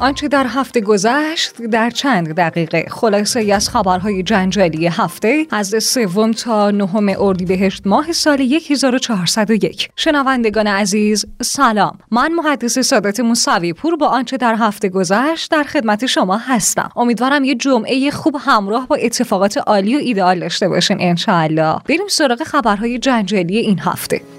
آنچه 0.00 0.28
در 0.28 0.46
هفته 0.46 0.80
گذشت 0.80 1.62
در 1.62 1.90
چند 1.90 2.34
دقیقه. 2.34 2.86
خلاصه 2.90 3.52
از 3.54 3.68
خبرهای 3.68 4.22
جنجالی 4.22 4.86
هفته 4.86 5.46
از 5.50 5.74
سوم 5.84 6.32
تا 6.32 6.70
نهم 6.70 7.08
اردیبهشت 7.18 7.86
ماه 7.86 8.12
سال 8.12 8.40
1401 8.70 9.88
شنوندگان 9.96 10.66
عزیز 10.66 11.26
سلام. 11.42 11.98
من 12.10 12.32
محدث 12.32 12.78
سادات 12.78 13.20
موسوی 13.20 13.72
پور 13.72 13.96
با 13.96 14.06
آنچه 14.06 14.36
در 14.36 14.54
هفته 14.54 14.88
گذشت 14.88 15.50
در 15.50 15.62
خدمت 15.62 16.06
شما 16.06 16.36
هستم. 16.36 16.90
امیدوارم 16.96 17.44
یه 17.44 17.54
جمعه 17.54 18.10
خوب 18.10 18.36
همراه 18.40 18.86
با 18.88 18.96
اتفاقات 18.96 19.58
عالی 19.58 19.96
و 19.96 19.98
ایدئال 19.98 20.40
داشته 20.40 20.68
باشین 20.68 20.96
انشاءالله. 21.00 21.78
بریم 21.84 22.08
سراغ 22.08 22.42
خبرهای 22.42 22.98
جنجالی 22.98 23.58
این 23.58 23.78
هفته. 23.78 24.37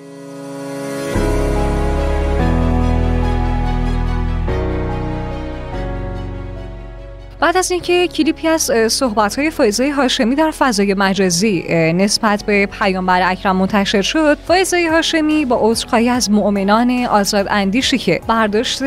بعد 7.49 7.57
از 7.57 7.71
اینکه 7.71 8.07
کلیپی 8.07 8.47
از 8.47 8.71
صحبت‌های 8.87 9.51
فایزه 9.51 9.91
هاشمی 9.91 10.35
در 10.35 10.51
فضای 10.51 10.93
مجازی 10.93 11.65
نسبت 11.93 12.43
به 12.43 12.65
پیامبر 12.65 13.31
اکرم 13.31 13.55
منتشر 13.55 14.01
شد 14.01 14.37
فایزه 14.47 14.89
هاشمی 14.91 15.45
با 15.45 15.57
عذرخواهی 15.61 16.09
از 16.09 16.31
مؤمنان 16.31 17.05
آزاد 17.05 17.47
اندیشی 17.49 17.97
که 17.97 18.21
برداشت 18.27 18.83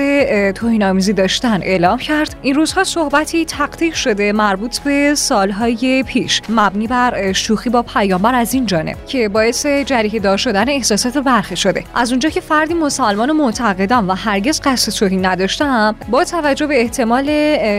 توهین‌آمیزی 0.52 1.12
داشتن 1.12 1.60
اعلام 1.62 1.98
کرد. 1.98 2.36
این 2.42 2.54
روزها 2.54 2.84
صحبتی 2.84 3.44
تقدیر 3.44 3.94
شده 3.94 4.32
مربوط 4.32 4.78
به 4.78 5.14
سالهای 5.14 6.02
پیش 6.02 6.42
مبنی 6.48 6.86
بر 6.86 7.32
شوخی 7.32 7.70
با 7.70 7.82
پیامبر 7.82 8.34
از 8.34 8.54
این 8.54 8.66
جانب 8.66 8.96
که 9.06 9.28
باعث 9.28 9.66
جریحه 9.66 10.18
دار 10.18 10.36
شدن 10.36 10.68
احساسات 10.68 11.18
برخی 11.18 11.56
شده. 11.56 11.84
از 11.94 12.10
اونجا 12.10 12.28
که 12.28 12.40
فردی 12.40 12.74
مسلمان 12.74 13.30
و 13.30 13.34
معتقدم 13.34 14.08
و 14.08 14.12
هرگز 14.12 14.60
قصد 14.60 14.92
توهین 14.92 15.26
نداشتم 15.26 15.94
با 16.10 16.24
توجه 16.24 16.66
به 16.66 16.80
احتمال 16.80 17.30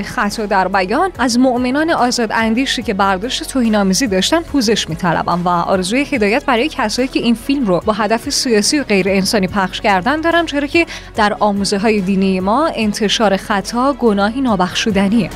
خطا 0.01 0.45
در 0.45 0.72
بیان 0.73 1.11
از 1.19 1.39
مؤمنان 1.39 1.89
آزاد 1.89 2.31
اندیشی 2.31 2.83
که 2.83 2.93
برداشت 2.93 3.43
توهین‌آمیزی 3.43 4.07
داشتن 4.07 4.41
پوزش 4.41 4.89
میطلبم 4.89 5.41
و 5.45 5.49
آرزوی 5.49 6.01
هدایت 6.01 6.45
برای 6.45 6.69
کسایی 6.69 7.07
که 7.07 7.19
این 7.19 7.35
فیلم 7.35 7.65
رو 7.65 7.81
با 7.85 7.93
هدف 7.93 8.29
سیاسی 8.29 8.79
و 8.79 8.83
غیر 8.83 9.09
انسانی 9.09 9.47
پخش 9.47 9.81
کردن 9.81 10.21
دارم 10.21 10.45
چرا 10.45 10.67
که 10.67 10.85
در 11.15 11.37
آموزه 11.39 11.77
های 11.77 12.01
دینی 12.01 12.39
ما 12.39 12.71
انتشار 12.75 13.37
خطا 13.37 13.93
گناهی 13.93 14.41
نابخشودنیه. 14.41 15.29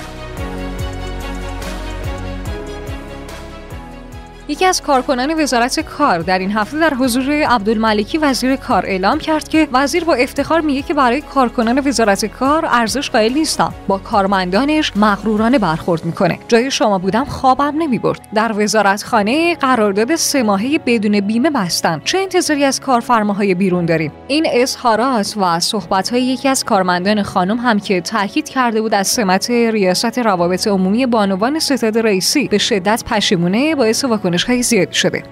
یکی 4.58 4.66
از 4.66 4.81
کارکنان 4.81 5.41
وزارت 5.41 5.80
کار 5.80 6.19
در 6.19 6.39
این 6.39 6.52
هفته 6.52 6.80
در 6.80 6.94
حضور 6.94 7.31
عبدالملکی 7.31 8.17
وزیر 8.17 8.55
کار 8.55 8.86
اعلام 8.86 9.19
کرد 9.19 9.49
که 9.49 9.67
وزیر 9.73 10.03
با 10.03 10.14
افتخار 10.14 10.61
میگه 10.61 10.81
که 10.81 10.94
برای 10.94 11.22
کارکنان 11.22 11.88
وزارت 11.88 12.25
کار 12.25 12.66
ارزش 12.66 13.09
قائل 13.09 13.33
نیستم 13.33 13.73
با 13.88 13.97
کارمندانش 13.97 14.91
مغرورانه 14.95 15.59
برخورد 15.59 16.05
می‌کنه. 16.05 16.39
جای 16.47 16.72
شما 16.72 16.97
بودم 16.97 17.25
خوابم 17.25 17.73
نمی‌برد. 17.77 18.27
در 18.33 18.52
وزارتخانه 18.58 19.55
قرارداد 19.55 20.16
سه 20.16 20.44
ماهه 20.44 20.80
بدون 20.86 21.19
بیمه 21.19 21.49
بستن. 21.49 22.02
چه 22.05 22.17
انتظاری 22.17 22.64
از 22.64 22.80
کارفرماهای 22.80 23.53
بیرون 23.53 23.86
داریم؟ 23.86 24.11
این 24.27 24.47
اظهارات 24.52 25.33
و 25.38 25.59
صحبتهای 25.59 26.23
یکی 26.23 26.49
از 26.49 26.64
کارمندان 26.64 27.23
خانم 27.23 27.58
هم 27.58 27.80
که 27.80 28.02
تاکید 28.02 28.49
کرده 28.49 28.81
بود 28.81 28.94
از 28.94 29.08
سمت 29.08 29.49
ریاست 29.49 30.19
روابط 30.19 30.67
عمومی 30.67 31.05
بانوان 31.05 31.59
ستاد 31.59 31.97
رئیسی 31.97 32.47
به 32.47 32.58
شدت 32.58 33.03
پشیمونه 33.05 33.75
باعث 33.75 34.05
واکنش 34.05 34.47
خیلی 34.48 34.64
زیاد 34.64 34.92
شده 34.92 35.23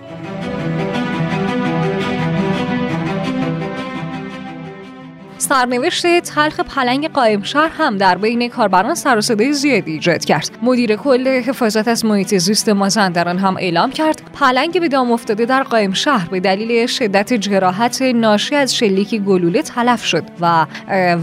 سرنوشت 5.37 6.19
تلخ 6.19 6.59
پلنگ 6.59 7.09
قائم 7.11 7.43
شهر 7.43 7.71
هم 7.77 7.97
در 7.97 8.17
بین 8.17 8.49
کاربران 8.49 8.95
سر 8.95 9.17
و 9.17 9.21
زیادی 9.51 9.91
ایجاد 9.91 10.25
کرد. 10.25 10.49
مدیر 10.61 10.95
کل 10.95 11.27
حفاظت 11.27 11.87
از 11.87 12.05
محیط 12.05 12.35
زیست 12.37 12.69
مازندران 12.69 13.37
هم 13.37 13.57
اعلام 13.57 13.91
کرد 13.91 14.21
پلنگ 14.33 14.79
به 14.79 14.87
دام 14.87 15.11
افتاده 15.11 15.45
در 15.45 15.63
قائم 15.63 15.93
شهر 15.93 16.29
به 16.29 16.39
دلیل 16.39 16.87
شدت 16.87 17.33
جراحت 17.33 18.01
ناشی 18.01 18.55
از 18.55 18.75
شلیک 18.75 19.15
گلوله 19.15 19.61
تلف 19.61 20.05
شد 20.05 20.23
و 20.41 20.65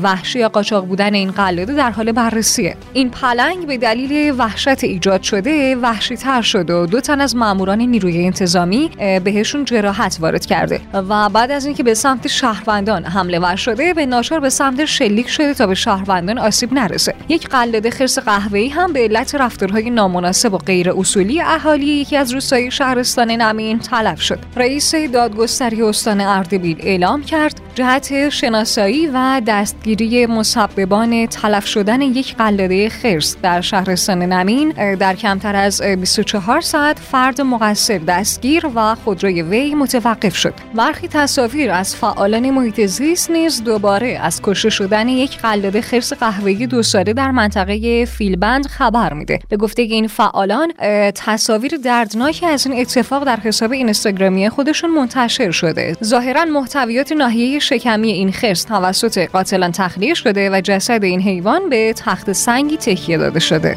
وحشی 0.02 0.38
یا 0.38 0.48
قاچاق 0.48 0.86
بودن 0.86 1.14
این 1.14 1.30
قلاده 1.30 1.74
در 1.74 1.90
حال 1.90 2.12
بررسیه. 2.12 2.76
این 2.92 3.10
پلنگ 3.10 3.66
به 3.66 3.76
دلیل 3.76 4.34
وحشت 4.38 4.84
ایجاد 4.84 5.22
شده 5.22 5.76
وحشی 5.76 6.16
تر 6.16 6.42
شد 6.42 6.70
و 6.70 6.86
دو 6.86 7.00
تن 7.00 7.20
از 7.20 7.36
ماموران 7.36 7.78
نیروی 7.78 8.24
انتظامی 8.24 8.90
بهشون 9.24 9.64
جراحت 9.64 10.16
وارد 10.20 10.46
کرده 10.46 10.80
و 10.92 11.28
بعد 11.28 11.50
از 11.50 11.66
اینکه 11.66 11.82
به 11.82 11.94
سمت 11.94 12.26
شهروندان 12.26 13.04
حمله 13.04 13.38
ور 13.38 13.56
شده 13.56 13.94
به 13.94 14.01
ناچار 14.06 14.40
به 14.40 14.50
سمت 14.50 14.84
شلیک 14.84 15.28
شده 15.28 15.54
تا 15.54 15.66
به 15.66 15.74
شهروندان 15.74 16.38
آسیب 16.38 16.72
نرسه. 16.72 17.14
یک 17.28 17.48
قلاده 17.48 17.90
خرس 17.90 18.18
قهوه‌ای 18.18 18.68
هم 18.68 18.92
به 18.92 19.00
علت 19.00 19.34
رفتارهای 19.34 19.90
نامناسب 19.90 20.54
و 20.54 20.58
غیر 20.58 20.90
اصولی 20.90 21.40
اهالی 21.40 21.86
یکی 21.86 22.16
از 22.16 22.32
روستای 22.32 22.70
شهرستان 22.70 23.30
نمین 23.30 23.78
تلف 23.78 24.22
شد. 24.22 24.38
رئیس 24.56 24.94
دادگستری 24.94 25.82
استان 25.82 26.20
اردبیل 26.20 26.76
اعلام 26.80 27.22
کرد 27.22 27.60
جهت 27.74 28.28
شناسایی 28.28 29.06
و 29.06 29.42
دستگیری 29.46 30.26
مسببان 30.26 31.26
تلف 31.26 31.66
شدن 31.66 32.02
یک 32.02 32.36
قلاده 32.36 32.88
خرس 32.88 33.36
در 33.42 33.60
شهرستان 33.60 34.22
نمین 34.22 34.96
در 34.96 35.14
کمتر 35.14 35.56
از 35.56 35.82
24 35.82 36.60
ساعت 36.60 36.98
فرد 36.98 37.40
مقصر 37.40 37.98
دستگیر 37.98 38.66
و 38.74 38.94
خودروی 38.94 39.42
وی 39.42 39.74
متوقف 39.74 40.36
شد. 40.36 40.54
برخی 40.74 41.08
تصاویر 41.08 41.70
از 41.70 41.96
فعالان 41.96 42.50
محیط 42.50 42.86
زیست 42.86 43.30
نیز 43.30 43.64
دوباره 43.64 43.91
از 44.00 44.40
کشته 44.42 44.70
شدن 44.70 45.08
یک 45.08 45.38
قلاده 45.38 45.80
خرس 45.80 46.12
قهوه‌ای 46.12 46.66
دو 46.66 46.82
ساله 46.82 47.12
در 47.12 47.30
منطقه 47.30 48.04
فیلبند 48.04 48.66
خبر 48.66 49.12
میده. 49.12 49.38
به 49.48 49.56
گفته 49.56 49.82
این 49.82 50.06
فعالان 50.06 50.72
تصاویر 51.14 51.76
دردناکی 51.76 52.46
از 52.46 52.66
این 52.66 52.80
اتفاق 52.80 53.24
در 53.24 53.36
حساب 53.36 53.72
اینستاگرامی 53.72 54.48
خودشون 54.48 54.90
منتشر 54.90 55.50
شده. 55.50 55.96
ظاهرا 56.04 56.44
محتویات 56.44 57.12
ناحیه 57.12 57.58
شکمی 57.58 58.12
این 58.12 58.32
خرس 58.32 58.64
توسط 58.64 59.18
قاتلان 59.18 59.72
تخلیه 59.72 60.14
شده 60.14 60.50
و 60.50 60.60
جسد 60.60 61.04
این 61.04 61.20
حیوان 61.20 61.68
به 61.68 61.94
تخت 61.96 62.32
سنگی 62.32 62.76
تکیه 62.76 63.18
داده 63.18 63.40
شده. 63.40 63.76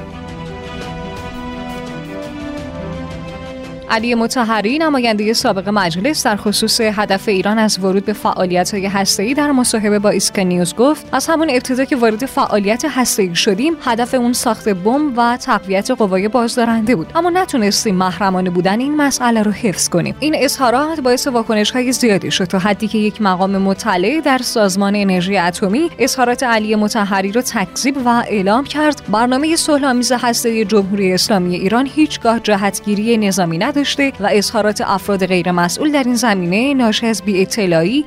علی 3.90 4.16
متحری 4.16 4.78
نماینده 4.78 5.34
سابق 5.34 5.70
مجلس 5.70 6.26
در 6.26 6.36
خصوص 6.36 6.82
هدف 6.82 7.28
ایران 7.28 7.60
از 7.60 7.80
ورود 7.80 8.06
به 8.06 8.14
فعالیت 8.14 8.74
های 8.74 8.86
هسته‌ای 8.86 9.34
در 9.34 9.52
مصاحبه 9.52 10.00
با 10.00 10.10
ایسکا 10.10 10.42
نیوز 10.42 10.76
گفت 10.76 11.10
از 11.12 11.28
همون 11.28 11.50
ابتدا 11.50 11.86
که 11.86 11.96
وارد 11.96 12.26
فعالیت 12.26 12.86
هسته‌ای 12.90 13.36
شدیم 13.36 13.74
هدف 13.86 14.14
اون 14.14 14.34
ساخت 14.34 14.70
بمب 14.70 15.14
و 15.18 15.38
تقویت 15.38 15.92
قوای 15.92 16.28
بازدارنده 16.28 16.96
بود. 16.96 17.08
اما 17.16 17.30
نتونستیم 17.30 17.96
محرمانه 17.96 18.50
بودن 18.50 18.80
این 18.80 18.96
مسئله 18.96 19.44
رو 19.44 19.52
حفظ 19.52 19.90
کنیم. 19.90 20.16
این 20.20 20.36
اظهارات 20.38 21.00
باعث 21.00 21.28
واکنش 21.28 21.72
های 21.72 21.92
زیادی 21.92 22.32
شد 22.32 22.46
تا 22.46 22.60
حدی 22.60 22.88
که 22.88 22.98
یک 22.98 23.22
مقام 23.22 23.58
مطلع 23.58 24.22
در 24.22 24.38
سازمان 24.38 24.96
انرژی 24.96 25.38
اتمی 25.38 25.90
اظهارات 26.00 26.44
علی 26.44 26.76
متحری 26.76 27.32
رو 27.32 27.42
تکذیب 27.42 27.98
و 28.06 28.24
اعلام 28.28 28.64
کرد. 28.64 29.02
برنامه 29.12 29.56
صلح‌آمیز 29.56 30.12
هسته‌ای 30.12 30.66
جمهوری 30.66 31.14
اسلامی 31.14 31.56
ایران 31.56 31.90
هیچگاه 31.96 32.40
جهتگیری 32.40 33.18
نظامی 33.18 33.58
نداشت 33.76 34.00
و 34.22 34.30
اظهارات 34.32 34.82
افراد 34.82 35.26
غیر 35.26 35.52
مسئول 35.52 35.92
در 35.92 36.04
این 36.04 36.16
زمینه 36.16 36.74
ناشی 36.74 37.08
از 37.08 37.22
بی 37.22 37.48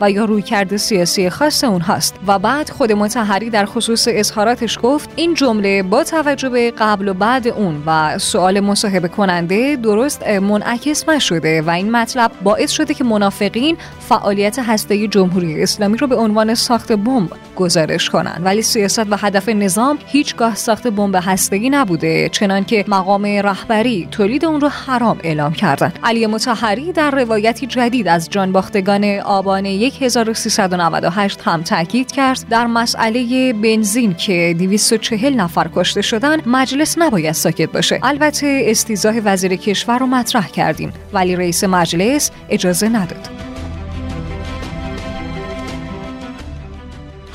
و 0.01 0.11
یا 0.11 0.25
رویکرد 0.25 0.77
سیاسی 0.77 1.31
خاص 1.31 1.65
اونهاست 1.65 2.15
و 2.27 2.39
بعد 2.39 2.71
خود 2.71 2.93
متحری 2.93 3.51
در 3.51 3.65
خصوص 3.65 4.09
اظهاراتش 4.11 4.79
گفت 4.83 5.11
این 5.17 5.35
جمله 5.35 5.83
با 5.83 6.05
توجه 6.05 6.49
به 6.49 6.71
قبل 6.79 7.09
و 7.09 7.15
بعد 7.15 7.49
اون 7.49 7.83
و 7.87 8.19
سوال 8.19 8.61
مصاحبه 8.61 9.09
کننده 9.09 9.77
درست 9.77 10.29
منعکس 10.29 11.09
نشده 11.09 11.63
و 11.63 11.71
این 11.71 11.91
مطلب 11.91 12.31
باعث 12.43 12.71
شده 12.71 12.95
که 12.95 13.05
منافقین 13.05 13.77
فعالیت 14.09 14.59
هسته 14.59 15.09
جمهوری 15.09 15.63
اسلامی 15.63 15.97
رو 15.99 16.07
به 16.07 16.17
عنوان 16.17 16.55
ساخت 16.55 16.93
بمب 16.93 17.31
گزارش 17.57 18.11
کنند. 18.11 18.41
ولی 18.45 18.63
سیاست 18.63 19.13
و 19.13 19.17
هدف 19.17 19.49
نظام 19.49 19.99
هیچگاه 20.07 20.55
ساخت 20.55 20.87
بمب 20.87 21.17
هسته‌ای 21.23 21.71
نبوده 21.71 22.29
چنانکه 22.29 22.85
مقام 22.89 23.27
رهبری 23.27 24.09
تولید 24.11 24.45
اون 24.45 24.61
رو 24.61 24.69
حرام 24.69 25.19
اعلام 25.25 25.53
کردند 25.59 25.99
علی 26.05 26.27
متحری 26.27 26.93
در 26.93 27.11
روایتی 27.11 27.67
جدید 27.67 28.09
از 28.09 28.31
جانباختگان 28.31 29.05
آبان 29.19 29.67
1398 29.67 31.41
هم 31.45 31.63
تاکید 31.63 32.13
کرد. 32.13 32.45
در 32.51 32.67
مسئله 32.67 33.53
بنزین 33.53 34.15
که 34.15 34.55
240 34.59 35.35
نفر 35.35 35.71
کشته 35.75 36.03
شدن 36.03 36.37
مجلس 36.47 36.99
نباید 36.99 37.33
ساکت 37.33 37.73
باشه. 37.73 38.01
البته 38.03 38.63
استیزاه 38.67 39.15
وزیر 39.25 39.57
کشور 39.57 39.99
رو 39.99 40.07
مطرح 40.07 40.49
کردیم. 40.49 40.93
ولی 41.13 41.37
رئیس 41.37 41.65
مجلس 41.65 42.31
اجازه 42.51 42.89
نداد. 42.89 43.48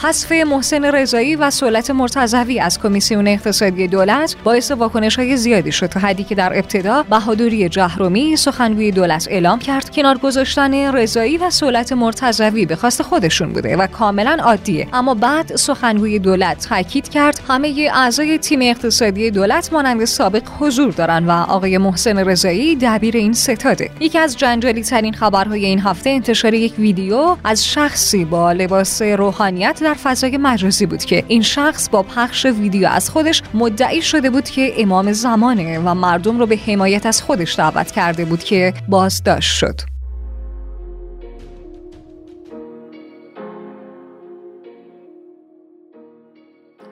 حذف 0.04 0.32
محسن 0.32 0.86
رضایی 0.86 1.36
و 1.36 1.52
سولت 1.52 1.92
مرتضوی 1.92 2.60
از 2.60 2.80
کمیسیون 2.80 3.28
اقتصادی 3.28 3.88
دولت 3.88 4.36
باعث 4.44 4.72
واکنش 4.72 5.20
های 5.20 5.38
زیادی 5.38 5.72
شد 5.72 5.86
تا 5.86 6.00
حدی 6.00 6.24
که 6.24 6.36
در 6.36 6.58
ابتدا 6.58 7.04
بهادری 7.04 7.70
جهرومی 7.70 8.36
سخنگوی 8.36 8.92
دولت 8.92 9.28
اعلام 9.32 9.60
کرد. 9.60 9.96
کنار 9.96 10.18
گذاشتن 10.18 10.96
رضایی 10.96 11.38
و 11.38 11.50
سولت 11.50 11.94
مرتضوی 11.94 12.66
به 12.66 12.76
خواست 12.76 13.02
خودشون 13.02 13.54
بوده 13.54 13.78
و 13.78 13.88
کاملا 13.88 14.38
عادیه 14.44 14.88
اما 14.94 15.14
بعد 15.14 15.56
سخنگوی 15.56 16.20
دولت 16.20 16.68
تاکید 16.70 17.10
کرد 17.10 17.42
همه 17.48 17.90
اعضای 17.94 18.38
تیم 18.38 18.60
اقتصادی 18.62 19.32
دولت 19.32 19.74
مانند 19.74 20.06
سابق 20.06 20.44
حضور 20.60 20.92
دارن 20.92 21.26
و 21.26 21.32
آقای 21.32 21.78
محسن 21.78 22.18
رضایی 22.18 22.76
دبیر 22.76 23.18
این 23.18 23.34
ستاده. 23.34 23.90
یکی 24.00 24.20
از 24.20 24.38
جنجالی 24.38 24.84
ترین 24.84 25.14
خبرهای 25.14 25.66
این 25.66 25.80
هفته 25.80 26.10
انتشار 26.10 26.54
یک 26.54 26.74
ویدیو 26.80 27.36
از 27.44 27.66
شخصی 27.66 28.26
با 28.26 28.52
لباس 28.52 29.02
روحانیت 29.02 29.80
در 29.84 29.93
فضای 29.94 30.38
مجازی 30.38 30.86
بود 30.86 31.06
که 31.06 31.24
این 31.28 31.42
شخص 31.42 31.90
با 31.90 32.04
پخش 32.04 32.46
ویدیو 32.46 32.88
از 32.88 33.10
خودش 33.10 33.42
مدعی 33.54 34.02
شده 34.02 34.30
بود 34.30 34.50
که 34.50 34.74
امام 34.78 35.12
زمانه 35.12 35.80
و 35.80 35.94
مردم 35.94 36.40
رو 36.40 36.46
به 36.46 36.58
حمایت 36.58 37.06
از 37.06 37.22
خودش 37.22 37.56
دعوت 37.56 37.92
کرده 37.92 38.26
بود 38.26 38.44
که 38.44 38.74
بازداشت 38.88 39.58
شد. 39.58 39.93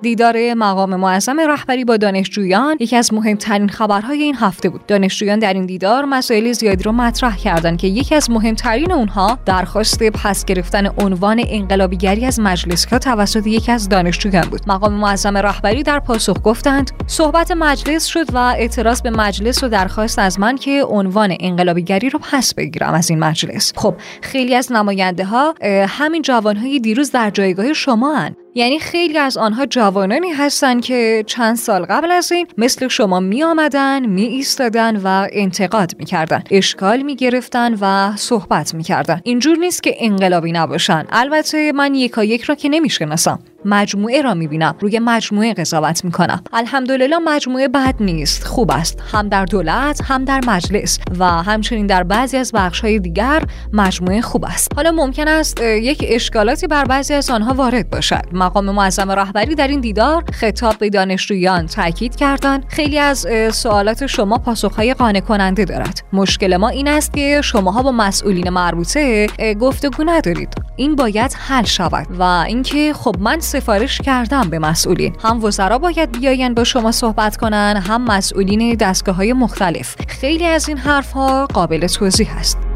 دیدار 0.01 0.53
مقام 0.53 0.95
معظم 0.95 1.39
رهبری 1.39 1.85
با 1.85 1.97
دانشجویان 1.97 2.77
یکی 2.79 2.95
از 2.95 3.13
مهمترین 3.13 3.69
خبرهای 3.69 4.23
این 4.23 4.35
هفته 4.35 4.69
بود. 4.69 4.85
دانشجویان 4.85 5.39
در 5.39 5.53
این 5.53 5.65
دیدار 5.65 6.05
مسائل 6.05 6.51
زیادی 6.51 6.83
رو 6.83 6.91
مطرح 6.91 7.37
کردند 7.37 7.77
که 7.77 7.87
یکی 7.87 8.15
از 8.15 8.29
مهمترین 8.29 8.91
اونها 8.91 9.39
درخواست 9.45 10.03
پس 10.03 10.45
گرفتن 10.45 10.87
عنوان 10.97 11.43
انقلابیگری 11.47 12.25
از 12.25 12.39
مجلس 12.39 12.85
ها 12.85 12.99
توسط 12.99 13.47
یکی 13.47 13.71
از 13.71 13.89
دانشجویان 13.89 14.49
بود. 14.49 14.61
مقام 14.67 14.93
معظم 14.93 15.37
رهبری 15.37 15.83
در 15.83 15.99
پاسخ 15.99 16.37
گفتند 16.43 16.91
صحبت 17.07 17.51
مجلس 17.51 18.05
شد 18.05 18.33
و 18.33 18.37
اعتراض 18.37 19.01
به 19.01 19.09
مجلس 19.09 19.63
و 19.63 19.67
درخواست 19.67 20.19
از 20.19 20.39
من 20.39 20.55
که 20.55 20.83
عنوان 20.87 21.35
انقلابیگری 21.39 22.09
رو 22.09 22.19
پس 22.19 22.53
بگیرم 22.53 22.93
از 22.93 23.09
این 23.09 23.19
مجلس. 23.19 23.73
خب 23.75 23.95
خیلی 24.21 24.55
از 24.55 24.71
نماینده 24.71 25.25
ها 25.25 25.55
همین 25.87 26.21
جوانهای 26.21 26.79
دیروز 26.79 27.11
در 27.11 27.29
جایگاه 27.29 27.73
شما 27.73 28.15
هن. 28.15 28.35
یعنی 28.55 28.79
خیلی 28.79 29.17
از 29.17 29.37
آنها 29.37 29.65
جوانانی 29.65 30.29
هستند 30.29 30.81
که 30.81 31.23
چند 31.27 31.55
سال 31.55 31.85
قبل 31.85 32.11
از 32.11 32.31
این 32.31 32.47
مثل 32.57 32.87
شما 32.87 33.19
می 33.19 33.43
آمدن 33.43 34.05
می 34.05 34.25
ایستادن 34.25 35.01
و 35.03 35.27
انتقاد 35.31 35.91
می 35.99 36.05
کردن 36.05 36.43
اشکال 36.51 37.01
می 37.01 37.15
گرفتن 37.15 37.77
و 37.81 38.15
صحبت 38.15 38.73
می 38.73 38.83
کردن 38.83 39.21
اینجور 39.23 39.57
نیست 39.57 39.83
که 39.83 39.95
انقلابی 39.99 40.51
نباشن. 40.51 41.05
البته 41.09 41.71
من 41.71 41.95
یکا 41.95 42.23
یک 42.23 42.41
را 42.41 42.55
که 42.55 42.69
نمی 42.69 42.89
شناسم 42.89 43.39
مجموعه 43.65 44.21
را 44.21 44.33
می‌بینم. 44.33 44.75
روی 44.79 44.99
مجموعه 44.99 45.53
قضاوت 45.53 46.05
می‌کنم. 46.05 46.43
الحمدلله 46.53 47.17
مجموعه 47.17 47.67
بد 47.67 47.95
نیست. 47.99 48.43
خوب 48.43 48.71
است. 48.71 49.03
هم 49.11 49.29
در 49.29 49.45
دولت 49.45 50.01
هم 50.05 50.25
در 50.25 50.41
مجلس. 50.47 50.99
و 51.19 51.25
همچنین 51.25 51.87
در 51.87 52.03
بعضی 52.03 52.37
از 52.37 52.51
بخش 52.51 52.79
های 52.79 52.99
دیگر 52.99 53.43
مجموعه 53.73 54.21
خوب 54.21 54.45
است. 54.45 54.71
حالا 54.75 54.91
ممکن 54.91 55.27
است 55.27 55.61
یک 55.61 56.05
اشکالاتی 56.07 56.67
بر 56.67 56.85
بعضی 56.85 57.13
از 57.13 57.29
آنها 57.29 57.53
وارد 57.53 57.89
باشد. 57.89 58.21
مقام 58.33 58.65
معظم 58.65 59.11
رهبری 59.11 59.55
در 59.55 59.67
این 59.67 59.81
دیدار 59.81 60.23
خطاب 60.33 60.77
به 60.77 60.89
دانشجویان 60.89 61.67
تاکید 61.67 62.15
کردند. 62.15 62.65
خیلی 62.67 62.99
از 62.99 63.27
سوالات 63.51 64.05
شما 64.05 64.37
پاسخهای 64.37 64.93
قانع 64.93 65.19
کننده 65.19 65.65
دارد. 65.65 65.99
مشکل 66.13 66.57
ما 66.57 66.69
این 66.69 66.87
است 66.87 67.13
که 67.13 67.41
شماها 67.43 67.83
با 67.83 67.91
مسئولین 67.91 68.49
مربوطه 68.49 69.27
گفتگو 69.59 70.03
ندارید. 70.03 70.60
این 70.81 70.95
باید 70.95 71.33
حل 71.39 71.63
شود. 71.63 72.07
و 72.19 72.23
اینکه 72.23 72.93
خب 72.93 73.15
من 73.19 73.39
سفارش 73.39 73.97
کردم 73.97 74.49
به 74.49 74.59
مسئولین. 74.59 75.15
هم 75.23 75.43
وزرا 75.43 75.77
باید 75.77 76.19
بیاین 76.19 76.53
با 76.53 76.63
شما 76.63 76.91
صحبت 76.91 77.37
کنن 77.37 77.83
هم 77.87 78.05
مسئولین 78.05 78.75
دستگاه 78.75 79.15
های 79.15 79.33
مختلف. 79.33 79.95
خیلی 80.07 80.45
از 80.45 80.67
این 80.67 80.77
حرف 80.77 81.11
ها 81.11 81.45
قابل 81.45 81.87
توضیح 81.87 82.37
است. 82.37 82.70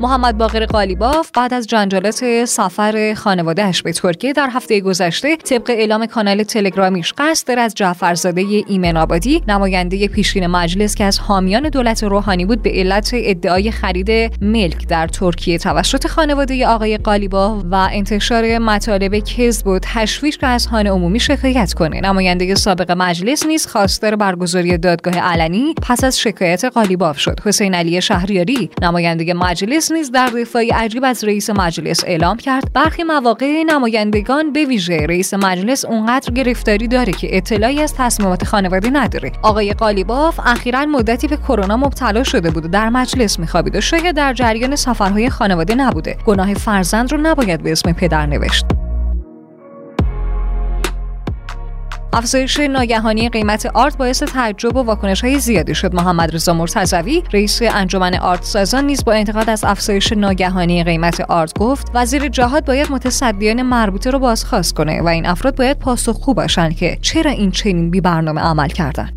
محمد 0.00 0.38
باقر 0.38 0.66
قالیباف 0.66 1.30
بعد 1.34 1.54
از 1.54 1.66
جنجالات 1.66 2.44
سفر 2.44 3.14
خانوادهش 3.14 3.82
به 3.82 3.92
ترکیه 3.92 4.32
در 4.32 4.48
هفته 4.52 4.80
گذشته 4.80 5.36
طبق 5.36 5.70
اعلام 5.70 6.06
کانال 6.06 6.42
تلگرامیش 6.42 7.14
قصد 7.18 7.48
داره 7.48 7.60
از 7.60 7.74
جعفرزاده 7.74 8.40
ایمن 8.66 8.96
آبادی 8.96 9.42
نماینده 9.48 10.08
پیشین 10.08 10.46
مجلس 10.46 10.94
که 10.94 11.04
از 11.04 11.18
حامیان 11.18 11.68
دولت 11.68 12.04
روحانی 12.04 12.44
بود 12.44 12.62
به 12.62 12.70
علت 12.70 13.10
ادعای 13.14 13.70
خرید 13.70 14.10
ملک 14.42 14.86
در 14.88 15.06
ترکیه 15.06 15.58
توسط 15.58 16.06
خانواده 16.06 16.66
آقای 16.66 16.98
قالیباف 16.98 17.62
و 17.70 17.88
انتشار 17.92 18.58
مطالب 18.58 19.18
کذب 19.18 19.66
و 19.66 19.78
تشویش 19.82 20.38
که 20.38 20.46
از 20.46 20.68
خانه 20.68 20.90
عمومی 20.90 21.20
شکایت 21.20 21.72
کنه. 21.72 22.00
نماینده 22.00 22.54
سابق 22.54 22.90
مجلس 22.90 23.46
نیز 23.46 23.66
خواستار 23.66 24.16
برگزاری 24.16 24.78
دادگاه 24.78 25.18
علنی 25.18 25.74
پس 25.82 26.04
از 26.04 26.20
شکایت 26.20 26.64
قالیباف 26.64 27.18
شد. 27.18 27.40
حسین 27.44 27.74
علی 27.74 28.02
شهریاری 28.02 28.70
نماینده 28.82 29.34
مجلس 29.34 29.89
نیز 29.92 30.10
در 30.10 30.26
دفاعی 30.26 30.70
عجیب 30.70 31.04
از 31.04 31.24
رئیس 31.24 31.50
مجلس 31.50 32.04
اعلام 32.04 32.36
کرد 32.36 32.72
برخی 32.72 33.02
مواقع 33.02 33.62
نمایندگان 33.62 34.52
به 34.52 34.64
ویژه 34.64 35.06
رئیس 35.06 35.34
مجلس 35.34 35.84
اونقدر 35.84 36.32
گرفتاری 36.32 36.88
داره 36.88 37.12
که 37.12 37.36
اطلاعی 37.36 37.82
از 37.82 37.94
تصمیمات 37.94 38.44
خانواده 38.44 38.90
نداره. 38.90 39.32
آقای 39.42 39.72
قالیباف 39.72 40.40
اخیرا 40.44 40.86
مدتی 40.86 41.28
به 41.28 41.36
کرونا 41.36 41.76
مبتلا 41.76 42.22
شده 42.22 42.50
بود 42.50 42.70
در 42.70 42.88
مجلس 42.88 43.38
میخوابید 43.38 43.76
و 43.76 43.80
شاید 43.80 44.16
در 44.16 44.32
جریان 44.32 44.76
سفرهای 44.76 45.30
خانواده 45.30 45.74
نبوده. 45.74 46.16
گناه 46.26 46.54
فرزند 46.54 47.12
رو 47.12 47.18
نباید 47.18 47.62
به 47.62 47.72
اسم 47.72 47.92
پدر 47.92 48.26
نوشت. 48.26 48.79
افزایش 52.12 52.60
ناگهانی 52.60 53.28
قیمت 53.28 53.66
آرت 53.66 53.96
باعث 53.96 54.22
تعجب 54.22 54.76
و 54.76 54.82
واکنش 54.82 55.24
های 55.24 55.38
زیادی 55.38 55.74
شد. 55.74 55.94
محمد 55.94 56.34
رضا 56.34 56.52
مرتضوی 56.54 57.22
رئیس 57.32 57.62
انجمن 57.62 58.14
آرت 58.14 58.44
سازان 58.44 58.86
نیز 58.86 59.04
با 59.04 59.12
انتقاد 59.12 59.50
از 59.50 59.64
افزایش 59.64 60.12
ناگهانی 60.12 60.84
قیمت 60.84 61.20
آرت 61.20 61.58
گفت 61.58 61.90
وزیر 61.94 62.28
جهاد 62.28 62.64
باید 62.64 62.92
متصدیان 62.92 63.62
مربوطه 63.62 64.10
رو 64.10 64.18
بازخواست 64.18 64.74
کنه 64.74 65.02
و 65.02 65.08
این 65.08 65.26
افراد 65.26 65.56
باید 65.56 65.78
پاسخگو 65.78 66.34
باشند 66.34 66.76
که 66.76 66.98
چرا 67.02 67.30
این 67.30 67.50
چنین 67.50 67.90
بی 67.90 68.00
برنامه 68.00 68.40
عمل 68.40 68.68
کردن. 68.68 69.10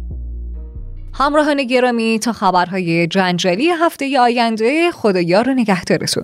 همراهان 1.14 1.64
گرامی 1.64 2.20
تا 2.20 2.34
خبرهای 2.34 3.08
جنجالی 3.08 3.70
هفته 3.70 4.20
آینده 4.20 4.92
خدایا 4.92 5.42
رو 5.42 5.54
نگهدارتون. 5.54 6.24